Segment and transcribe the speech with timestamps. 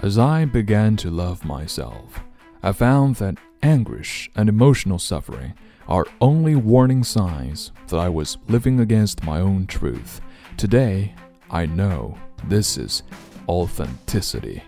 [0.00, 2.20] As I began to love myself,
[2.62, 5.54] I found that anguish and emotional suffering
[5.88, 10.20] are only warning signs that I was living against my own truth.
[10.56, 11.14] Today,
[11.50, 13.02] I know this is
[13.48, 14.62] authenticity.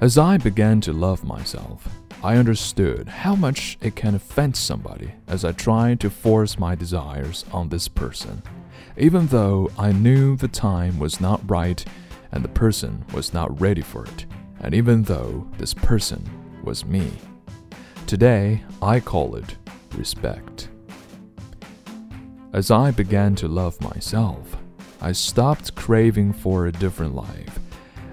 [0.00, 1.88] As I began to love myself,
[2.20, 7.44] I understood how much it can offend somebody as I tried to force my desires
[7.52, 8.42] on this person,
[8.96, 11.84] even though I knew the time was not right
[12.34, 14.26] and the person was not ready for it,
[14.64, 16.24] and even though this person
[16.64, 17.12] was me.
[18.06, 19.56] Today, I call it
[19.94, 20.70] respect.
[22.54, 24.56] As I began to love myself,
[25.02, 27.58] I stopped craving for a different life,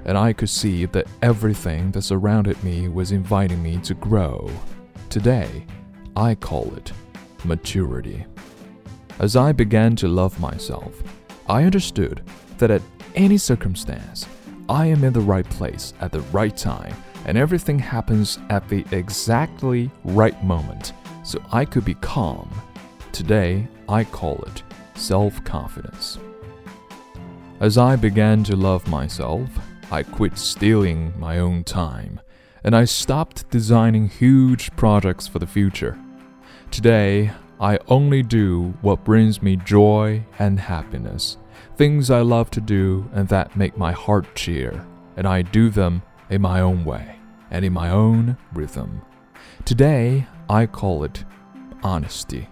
[0.03, 4.49] and I could see that everything that surrounded me was inviting me to grow.
[5.09, 5.65] Today,
[6.17, 6.91] I call it
[7.45, 8.25] maturity.
[9.19, 11.01] As I began to love myself,
[11.47, 12.23] I understood
[12.57, 12.81] that at
[13.15, 14.25] any circumstance,
[14.71, 18.85] I am in the right place at the right time, and everything happens at the
[18.93, 20.93] exactly right moment,
[21.25, 22.49] so I could be calm.
[23.11, 24.63] Today, I call it
[24.95, 26.19] self confidence.
[27.59, 29.49] As I began to love myself,
[29.91, 32.21] I quit stealing my own time,
[32.63, 35.99] and I stopped designing huge projects for the future.
[36.71, 41.35] Today, I only do what brings me joy and happiness
[41.75, 44.85] things I love to do and that make my heart cheer,
[45.17, 47.15] and I do them in my own way
[47.49, 49.01] and in my own rhythm.
[49.65, 51.25] Today, I call it
[51.83, 52.47] honesty.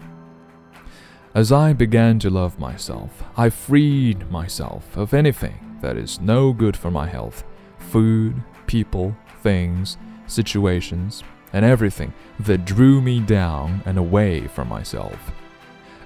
[1.33, 6.75] As I began to love myself, I freed myself of anything that is no good
[6.75, 7.43] for my health
[7.77, 8.35] food,
[8.67, 15.31] people, things, situations, and everything that drew me down and away from myself.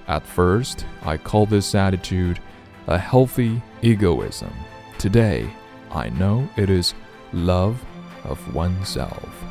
[0.06, 2.40] At first, I called this attitude
[2.86, 4.52] a healthy egoism.
[4.98, 5.48] Today,
[5.90, 6.94] I know it is
[7.32, 7.82] love
[8.24, 9.44] of oneself.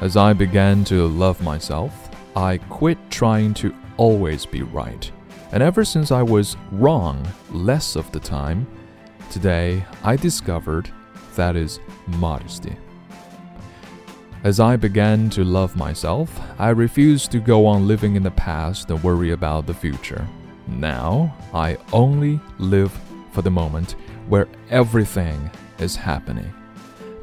[0.00, 5.10] As I began to love myself, I quit trying to always be right.
[5.52, 8.66] And ever since I was wrong less of the time,
[9.30, 10.90] today I discovered
[11.36, 12.76] that is modesty.
[14.42, 18.90] As I began to love myself, I refused to go on living in the past
[18.90, 20.28] and worry about the future.
[20.66, 22.92] Now, I only live
[23.32, 23.96] for the moment
[24.28, 26.52] where everything is happening.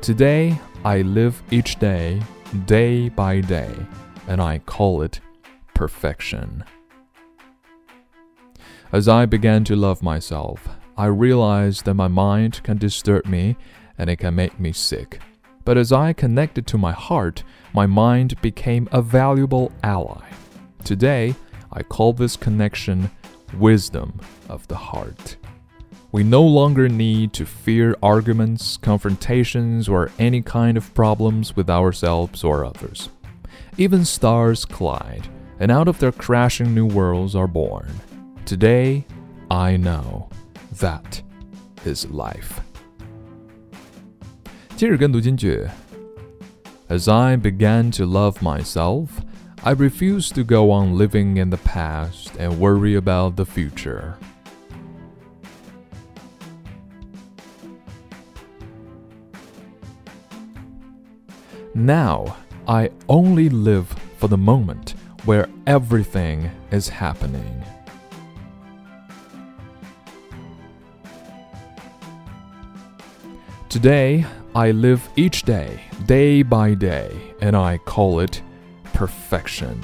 [0.01, 2.21] Today, I live each day,
[2.65, 3.73] day by day,
[4.27, 5.19] and I call it
[5.73, 6.63] perfection.
[8.91, 13.55] As I began to love myself, I realized that my mind can disturb me
[13.97, 15.19] and it can make me sick.
[15.63, 17.43] But as I connected to my heart,
[17.73, 20.27] my mind became a valuable ally.
[20.83, 21.35] Today,
[21.71, 23.09] I call this connection
[23.58, 25.36] wisdom of the heart.
[26.12, 32.42] We no longer need to fear arguments, confrontations, or any kind of problems with ourselves
[32.44, 33.10] or others.
[33.76, 35.28] Even stars collide,
[35.58, 37.90] and out of their crashing new worlds are born.
[38.44, 39.04] Today,
[39.50, 40.28] I know
[40.80, 41.22] that
[41.84, 42.60] is life.
[44.76, 45.66] 今日跟读金句
[46.88, 49.08] As I began to love myself,
[49.63, 54.17] I refuse to go on living in the past and worry about the future.
[61.75, 64.95] Now, I only live for the moment
[65.25, 67.63] where everything is happening.
[73.69, 78.41] Today, I live each day, day by day, and I call it
[78.93, 79.81] perfection.